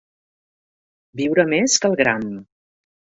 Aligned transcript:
Viure 1.21 1.45
més 1.51 1.75
que 1.83 1.91
el 1.91 1.99
gram. 2.01 2.25